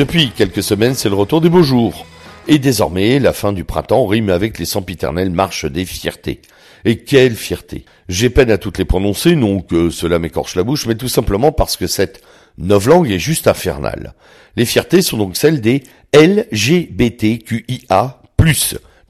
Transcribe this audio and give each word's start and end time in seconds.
Depuis 0.00 0.30
quelques 0.30 0.62
semaines, 0.62 0.94
c'est 0.94 1.10
le 1.10 1.14
retour 1.14 1.42
des 1.42 1.50
beaux 1.50 1.62
jours. 1.62 2.06
Et 2.48 2.58
désormais, 2.58 3.18
la 3.18 3.34
fin 3.34 3.52
du 3.52 3.64
printemps 3.64 4.06
rime 4.06 4.30
avec 4.30 4.58
les 4.58 4.64
sempiternelles 4.64 5.28
marches 5.28 5.66
des 5.66 5.84
fiertés. 5.84 6.40
Et 6.86 7.00
quelle 7.04 7.34
fierté 7.34 7.84
J'ai 8.08 8.30
peine 8.30 8.50
à 8.50 8.56
toutes 8.56 8.78
les 8.78 8.86
prononcer, 8.86 9.36
non 9.36 9.60
que 9.60 9.90
cela 9.90 10.18
m'écorche 10.18 10.56
la 10.56 10.62
bouche, 10.62 10.86
mais 10.86 10.94
tout 10.94 11.10
simplement 11.10 11.52
parce 11.52 11.76
que 11.76 11.86
cette 11.86 12.22
novlangue 12.56 13.10
est 13.10 13.18
juste 13.18 13.46
infernale. 13.46 14.14
Les 14.56 14.64
fiertés 14.64 15.02
sont 15.02 15.18
donc 15.18 15.36
celles 15.36 15.60
des 15.60 15.82
LGBTQIA+. 16.14 17.42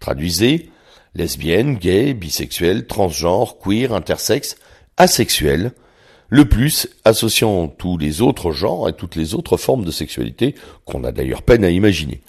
Traduisez, 0.01 0.71
lesbiennes, 1.15 1.77
gays, 1.77 2.15
bisexuels, 2.15 2.89
transgenres, 2.89 3.59
queer, 3.61 3.95
intersexes, 3.95 4.57
asexuels, 4.97 5.71
le 6.31 6.45
plus 6.45 6.89
associant 7.05 7.69
tous 7.69 7.99
les 7.99 8.23
autres 8.23 8.53
genres 8.53 8.89
et 8.89 8.93
toutes 8.93 9.17
les 9.17 9.35
autres 9.35 9.57
formes 9.57 9.85
de 9.85 9.91
sexualité 9.91 10.55
qu'on 10.85 11.05
a 11.05 11.13
d'ailleurs 11.13 11.43
peine 11.43 11.65
à 11.65 11.71
imaginer. 11.71 12.21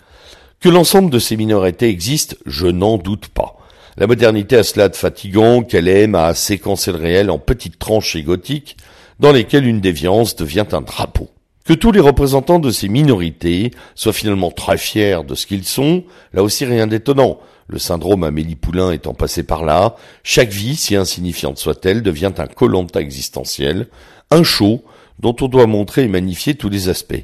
Que 0.59 0.69
l'ensemble 0.69 1.09
de 1.09 1.19
ces 1.19 1.38
minorités 1.38 1.89
existe, 1.89 2.38
je 2.45 2.67
n'en 2.67 2.97
doute 2.97 3.27
pas. 3.27 3.57
La 3.97 4.07
modernité 4.07 4.57
a 4.57 4.63
cela 4.63 4.89
de 4.89 4.95
fatigant 4.95 5.63
qu'elle 5.63 5.88
aime 5.88 6.16
à 6.16 6.33
séquencer 6.33 6.91
le 6.91 6.97
réel 6.97 7.29
en 7.29 7.39
petites 7.39 7.79
tranches 7.79 8.16
égotiques 8.16 8.77
dans 9.19 9.31
lesquelles 9.31 9.67
une 9.67 9.81
déviance 9.81 10.35
devient 10.35 10.66
un 10.72 10.81
drapeau. 10.81 11.29
Que 11.66 11.73
tous 11.73 11.91
les 11.91 11.99
représentants 11.99 12.59
de 12.59 12.72
ces 12.72 12.89
minorités 12.89 13.72
soient 13.94 14.13
finalement 14.13 14.49
très 14.49 14.77
fiers 14.77 15.19
de 15.27 15.35
ce 15.35 15.45
qu'ils 15.45 15.66
sont, 15.66 16.03
là 16.33 16.41
aussi 16.41 16.66
rien 16.66 16.88
d'étonnant. 16.88 17.39
Le 17.72 17.80
syndrome 17.80 18.25
Amélie 18.25 18.58
Poulain 18.58 18.91
étant 18.91 19.14
passé 19.14 19.44
par 19.44 19.64
là, 19.64 19.95
chaque 20.23 20.50
vie, 20.50 20.75
si 20.75 20.97
insignifiante 20.97 21.58
soit-elle, 21.58 22.02
devient 22.02 22.33
un 22.38 22.47
colanta 22.47 23.00
existentiel, 23.00 23.88
un 24.30 24.44
show 24.44 24.83
dont 25.19 25.38
on 25.39 25.47
doit 25.47 25.67
montrer 25.67 26.03
et 26.03 26.09
magnifier 26.09 26.55
tous 26.55 26.67
les 26.67 26.89
aspects. 26.89 27.23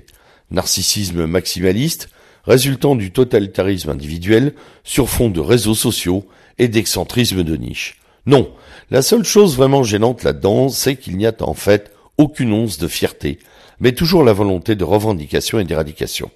Narcissisme 0.50 1.26
maximaliste, 1.26 2.08
résultant 2.46 2.96
du 2.96 3.12
totalitarisme 3.12 3.90
individuel 3.90 4.54
sur 4.86 5.10
fond 5.10 5.28
de 5.28 5.42
réseaux 5.42 5.76
sociaux 5.76 6.26
et 6.60 6.70
d'excentrisme 6.70 7.44
de 7.44 7.58
niche. 7.58 8.00
Non, 8.26 8.50
la 8.90 9.02
seule 9.02 9.26
chose 9.26 9.58
vraiment 9.58 9.84
gênante 9.84 10.24
là-dedans, 10.24 10.70
c'est 10.70 10.96
qu'il 10.96 11.18
n'y 11.18 11.28
a 11.28 11.34
en 11.42 11.56
fait 11.56 11.92
aucune 12.18 12.54
once 12.54 12.78
de 12.78 12.88
fierté, 12.88 13.40
mais 13.82 13.92
toujours 13.92 14.24
la 14.24 14.32
volonté 14.32 14.76
de 14.76 14.86
revendication 14.86 15.60
et 15.60 15.66
d'éradication. 15.66 16.32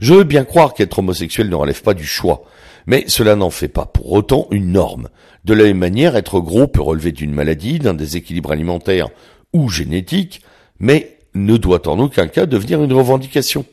Je 0.00 0.14
veux 0.14 0.24
bien 0.24 0.44
croire 0.44 0.74
qu'être 0.74 0.98
homosexuel 0.98 1.48
ne 1.48 1.54
relève 1.54 1.82
pas 1.82 1.94
du 1.94 2.06
choix, 2.06 2.44
mais 2.86 3.04
cela 3.08 3.36
n'en 3.36 3.50
fait 3.50 3.68
pas 3.68 3.86
pour 3.86 4.12
autant 4.12 4.46
une 4.50 4.72
norme. 4.72 5.08
De 5.44 5.54
la 5.54 5.64
même 5.64 5.78
manière, 5.78 6.16
être 6.16 6.40
gros 6.40 6.66
peut 6.66 6.82
relever 6.82 7.12
d'une 7.12 7.32
maladie, 7.32 7.78
d'un 7.78 7.94
déséquilibre 7.94 8.52
alimentaire 8.52 9.08
ou 9.52 9.68
génétique, 9.68 10.42
mais 10.78 11.18
ne 11.34 11.56
doit 11.56 11.88
en 11.88 11.98
aucun 11.98 12.28
cas 12.28 12.46
devenir 12.46 12.82
une 12.82 12.92
revendication. 12.92 13.64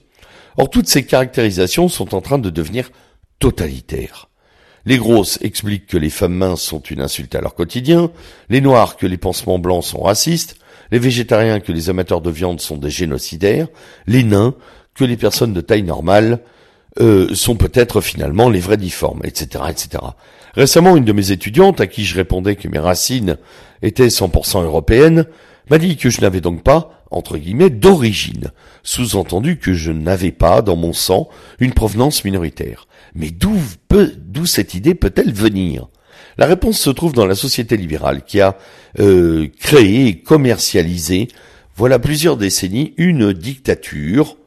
Or, 0.58 0.70
toutes 0.70 0.88
ces 0.88 1.06
caractérisations 1.06 1.90
sont 1.90 2.14
en 2.14 2.22
train 2.22 2.38
de 2.38 2.50
devenir 2.50 2.92
totalitaires. 3.40 4.30
Les 4.86 4.97
grosses 4.97 5.40
expliquent 5.42 5.88
que 5.88 5.97
les 5.97 6.09
femmes 6.09 6.36
minces 6.36 6.62
sont 6.62 6.81
une 6.81 7.02
insulte 7.02 7.36
à 7.36 7.42
leur 7.42 7.56
quotidien, 7.56 8.12
les 8.50 8.62
noirs 8.62 8.97
que 8.97 9.08
les 9.08 9.18
pansements 9.18 9.59
blancs 9.59 9.86
sont 9.86 10.02
racistes, 10.02 10.58
les 10.92 11.00
végétariens 11.00 11.62
que 11.62 11.72
les 11.72 11.90
amateurs 11.90 12.22
de 12.22 12.30
viande 12.30 12.59
sont 12.59 12.78
des 12.78 12.90
génocidaires, 12.90 13.68
les 14.08 14.24
nains 14.24 14.56
que 14.96 15.04
les 15.04 15.18
personnes 15.18 15.54
de 15.54 15.62
taille 15.62 15.84
normale 15.84 16.40
euh, 17.00 17.34
sont 17.34 17.56
peut-être 17.56 18.02
finalement 18.02 18.50
les 18.50 18.59
vrais 18.59 18.78
difformes, 18.78 19.22
etc., 19.24 19.66
etc. 19.70 20.04
Récemment, 20.54 20.96
une 20.96 21.06
de 21.06 21.14
mes 21.14 21.31
étudiantes, 21.31 21.81
à 21.81 21.88
qui 21.88 22.06
je 22.06 22.16
répondais 22.16 22.56
que 22.56 22.68
mes 22.68 22.78
racines 22.78 23.38
étaient 23.82 24.08
100% 24.08 24.64
européennes, 24.64 25.26
m'a 25.72 25.80
dit 25.80 25.98
que 25.98 26.12
je 26.12 26.22
n'avais 26.22 26.42
donc 26.42 26.62
pas, 26.62 27.03
entre 27.09 27.38
guillemets, 27.38 27.72
d'origine, 27.72 28.52
sous-entendu 28.84 29.58
que 29.58 29.74
je 29.74 29.92
n'avais 29.92 30.32
pas, 30.32 30.62
dans 30.62 30.76
mon 30.76 30.94
sang, 30.94 31.30
une 31.59 31.74
provenance 31.74 32.24
minoritaire. 32.24 32.88
Mais 33.16 33.32
d'où 33.32 33.58
peut, 33.88 34.14
d'où 34.18 34.46
cette 34.46 34.76
idée 34.76 34.94
peut-elle 34.94 35.34
venir? 35.34 35.88
La 36.38 36.46
réponse 36.46 36.80
se 36.80 36.90
trouve 36.90 37.14
dans 37.14 37.26
la 37.26 37.36
société 37.36 37.78
libérale 37.78 38.24
qui 38.24 38.42
a 38.42 38.58
euh, 39.00 39.48
créé 39.59 40.08
et 40.08 40.20
commercialisé, 40.20 41.28
voilà 41.76 41.98
plusieurs 41.98 42.38
décennies, 42.38 42.94
une 42.98 43.34
dictature 43.34 44.38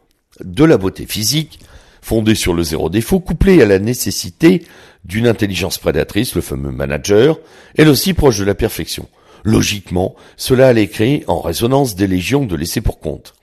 de 0.45 0.65
la 0.65 0.79
beauté 0.79 1.07
physique 1.07 1.61
fondée 2.07 2.37
sur 2.37 2.55
le 2.55 2.63
zéro 2.63 2.89
défaut, 2.89 3.19
couplée 3.19 3.61
à 3.61 3.67
la 3.67 3.81
nécessité 3.81 4.65
d'une 5.05 5.27
intelligence 5.27 5.79
prédatrice, 5.79 6.37
le 6.37 6.41
fameux 6.41 6.71
manager, 6.71 7.39
elle 7.77 7.89
aussi 7.89 8.15
proche 8.15 8.39
de 8.39 8.45
la 8.45 8.55
perfection. 8.55 9.09
Logiquement, 9.43 10.15
cela 10.37 10.69
allait 10.69 10.87
créer 10.87 11.25
en 11.27 11.41
résonance 11.41 11.97
des 11.97 12.07
légions 12.07 12.45
de 12.45 12.55
laisser 12.55 12.81
pour 12.81 13.01
compte. 13.01 13.35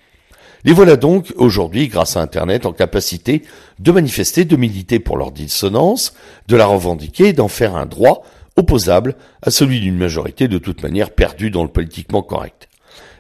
Les 0.63 0.71
voilà 0.71 0.95
donc 0.95 1.33
aujourd'hui, 1.35 1.89
grâce 1.89 2.15
à 2.15 2.21
Internet, 2.21 2.65
en 2.65 2.71
capacité 2.71 3.43
de 3.79 3.91
manifester, 3.91 4.45
de 4.45 4.55
militer 4.55 4.99
pour 4.99 5.17
leur 5.17 5.31
dissonance, 5.31 6.13
de 6.47 6.55
la 6.55 6.65
revendiquer 6.65 7.33
d'en 7.33 7.49
faire 7.49 7.75
un 7.75 7.85
droit 7.85 8.23
opposable 8.55 9.15
à 9.41 9.51
celui 9.51 9.81
d'une 9.81 9.97
majorité 9.97 10.47
de 10.47 10.57
toute 10.57 10.83
manière 10.83 11.11
perdue 11.11 11.51
dans 11.51 11.63
le 11.63 11.69
politiquement 11.69 12.21
correct. 12.21 12.69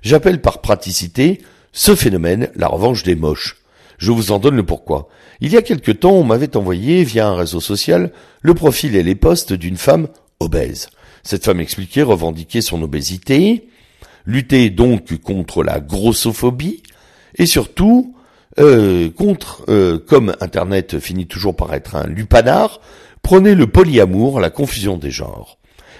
J'appelle 0.03 0.39
par 0.39 0.61
praticité 0.61 1.41
ce 1.73 1.95
phénomène 1.95 2.49
la 2.55 2.67
revanche 2.67 3.03
des 3.03 3.15
moches. 3.15 3.57
Je 3.97 4.11
vous 4.11 4.31
en 4.31 4.39
donne 4.39 4.55
le 4.55 4.65
pourquoi. 4.65 5.07
Il 5.41 5.51
y 5.51 5.57
a 5.57 5.61
quelque 5.61 5.91
temps, 5.91 6.13
on 6.13 6.23
m'avait 6.23 6.55
envoyé, 6.57 7.03
via 7.03 7.27
un 7.27 7.35
réseau 7.35 7.59
social, 7.59 8.11
le 8.41 8.53
profil 8.53 8.95
et 8.95 9.03
les 9.03 9.15
postes 9.15 9.53
d'une 9.53 9.77
femme 9.77 10.07
obèse. 10.39 10.89
Cette 11.23 11.45
femme 11.45 11.59
expliquait 11.59 12.01
revendiquer 12.01 12.61
son 12.61 12.81
obésité, 12.81 13.67
lutter 14.25 14.69
donc 14.69 15.17
contre 15.21 15.63
la 15.63 15.79
grossophobie, 15.79 16.83
et 17.35 17.45
surtout, 17.45 18.15
euh, 18.59 19.09
contre, 19.09 19.63
euh, 19.69 19.97
comme 19.99 20.35
Internet 20.41 20.99
finit 20.99 21.27
toujours 21.27 21.55
par 21.55 21.73
être 21.73 21.95
un 21.95 22.07
lupanar, 22.07 22.81
prenez 23.21 23.55
le 23.55 23.67
polyamour, 23.67 24.39
la 24.39 24.49
confusion 24.49 24.97
des 24.97 25.11
genres. 25.11 25.57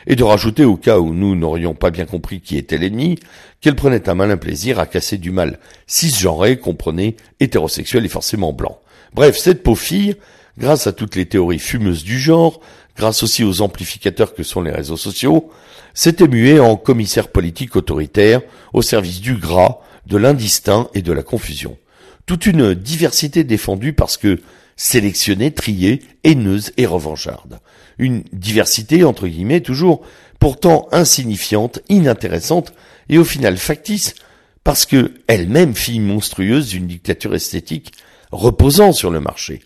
Et 0.07 0.15
de 0.15 0.23
rajouter 0.23 0.65
au 0.65 0.75
cas 0.75 0.99
où 0.99 1.13
nous 1.13 1.35
n'aurions 1.35 1.73
pas 1.73 1.91
bien 1.91 2.05
compris 2.05 2.41
qui 2.41 2.57
était 2.57 2.77
l'ennemi, 2.77 3.17
qu'elle 3.61 3.75
prenait 3.75 4.09
un 4.09 4.15
malin 4.15 4.37
plaisir 4.37 4.79
à 4.79 4.85
casser 4.85 5.17
du 5.17 5.31
mal 5.31 5.59
cisgenré, 5.87 6.57
comprenez, 6.57 7.15
hétérosexuel 7.39 8.05
et 8.05 8.09
forcément 8.09 8.53
blanc. 8.53 8.79
Bref, 9.13 9.37
cette 9.37 9.63
pauvre 9.63 9.79
fille, 9.79 10.15
grâce 10.57 10.87
à 10.87 10.93
toutes 10.93 11.15
les 11.15 11.25
théories 11.25 11.59
fumeuses 11.59 12.03
du 12.03 12.19
genre, 12.19 12.59
grâce 12.97 13.23
aussi 13.23 13.43
aux 13.43 13.61
amplificateurs 13.61 14.33
que 14.33 14.43
sont 14.43 14.61
les 14.61 14.71
réseaux 14.71 14.97
sociaux, 14.97 15.51
s'était 15.93 16.27
muée 16.27 16.59
en 16.59 16.75
commissaire 16.75 17.29
politique 17.29 17.75
autoritaire 17.75 18.41
au 18.73 18.81
service 18.81 19.21
du 19.21 19.35
gras, 19.35 19.79
de 20.07 20.17
l'indistinct 20.17 20.89
et 20.93 21.01
de 21.01 21.13
la 21.13 21.23
confusion. 21.23 21.77
Toute 22.25 22.45
une 22.45 22.73
diversité 22.73 23.43
défendue 23.43 23.93
parce 23.93 24.17
que 24.17 24.39
sélectionnée, 24.75 25.51
triée, 25.51 26.01
haineuse 26.23 26.71
et 26.77 26.85
revancharde. 26.85 27.59
Une 27.97 28.23
diversité, 28.31 29.03
entre 29.03 29.27
guillemets, 29.27 29.61
toujours 29.61 30.01
pourtant 30.39 30.87
insignifiante, 30.91 31.79
inintéressante 31.89 32.73
et 33.09 33.17
au 33.17 33.23
final 33.23 33.57
factice 33.57 34.15
parce 34.63 34.85
que 34.85 35.13
elle-même 35.27 35.75
fille 35.75 35.99
monstrueuse 35.99 36.69
d'une 36.69 36.87
dictature 36.87 37.35
esthétique 37.35 37.93
reposant 38.31 38.93
sur 38.93 39.11
le 39.11 39.19
marché. 39.19 39.61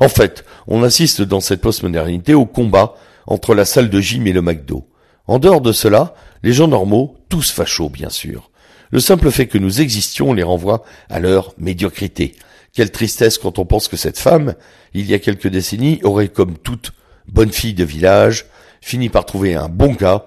En 0.00 0.08
fait, 0.08 0.44
on 0.66 0.82
assiste 0.82 1.22
dans 1.22 1.40
cette 1.40 1.60
postmodernité 1.60 2.34
au 2.34 2.46
combat 2.46 2.94
entre 3.26 3.54
la 3.54 3.64
salle 3.64 3.90
de 3.90 4.00
gym 4.00 4.26
et 4.26 4.32
le 4.32 4.42
McDo. 4.42 4.86
En 5.26 5.38
dehors 5.38 5.60
de 5.60 5.72
cela, 5.72 6.14
les 6.42 6.52
gens 6.52 6.68
normaux, 6.68 7.16
tous 7.28 7.50
fachos 7.50 7.88
bien 7.88 8.10
sûr. 8.10 8.50
Le 8.90 9.00
simple 9.00 9.30
fait 9.30 9.46
que 9.46 9.58
nous 9.58 9.80
existions 9.80 10.32
les 10.32 10.42
renvoie 10.42 10.84
à 11.10 11.18
leur 11.18 11.54
médiocrité. 11.58 12.36
Quelle 12.76 12.90
tristesse 12.90 13.38
quand 13.38 13.58
on 13.58 13.64
pense 13.64 13.88
que 13.88 13.96
cette 13.96 14.18
femme, 14.18 14.54
il 14.92 15.06
y 15.06 15.14
a 15.14 15.18
quelques 15.18 15.48
décennies, 15.48 15.98
aurait, 16.02 16.28
comme 16.28 16.58
toute 16.58 16.92
bonne 17.26 17.50
fille 17.50 17.72
de 17.72 17.84
village, 17.84 18.44
fini 18.82 19.08
par 19.08 19.24
trouver 19.24 19.54
un 19.54 19.70
bon 19.70 19.94
gars 19.94 20.26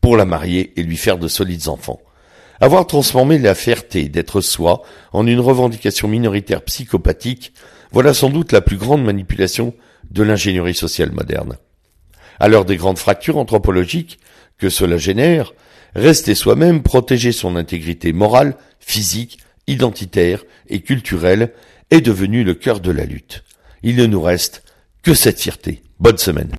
pour 0.00 0.16
la 0.16 0.24
marier 0.24 0.72
et 0.76 0.82
lui 0.82 0.96
faire 0.96 1.16
de 1.16 1.28
solides 1.28 1.68
enfants. 1.68 2.00
Avoir 2.60 2.88
transformé 2.88 3.38
la 3.38 3.54
fierté 3.54 4.08
d'être 4.08 4.40
soi 4.40 4.82
en 5.12 5.28
une 5.28 5.38
revendication 5.38 6.08
minoritaire 6.08 6.62
psychopathique, 6.62 7.52
voilà 7.92 8.14
sans 8.14 8.30
doute 8.30 8.50
la 8.50 8.62
plus 8.62 8.78
grande 8.78 9.04
manipulation 9.04 9.72
de 10.10 10.24
l'ingénierie 10.24 10.74
sociale 10.74 11.12
moderne. 11.12 11.56
À 12.40 12.48
l'heure 12.48 12.64
des 12.64 12.76
grandes 12.76 12.98
fractures 12.98 13.38
anthropologiques 13.38 14.18
que 14.58 14.70
cela 14.70 14.98
génère, 14.98 15.54
rester 15.94 16.34
soi-même, 16.34 16.82
protéger 16.82 17.30
son 17.30 17.54
intégrité 17.54 18.12
morale, 18.12 18.56
physique 18.80 19.38
identitaire 19.66 20.44
et 20.68 20.80
culturel 20.80 21.52
est 21.90 22.00
devenu 22.00 22.44
le 22.44 22.54
cœur 22.54 22.80
de 22.80 22.90
la 22.90 23.04
lutte. 23.04 23.44
Il 23.82 23.96
ne 23.96 24.06
nous 24.06 24.20
reste 24.20 24.62
que 25.02 25.14
cette 25.14 25.40
fierté. 25.40 25.82
Bonne 26.00 26.18
semaine. 26.18 26.50